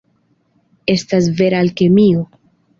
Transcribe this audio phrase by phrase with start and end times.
[0.95, 2.27] Estas vera alkemio.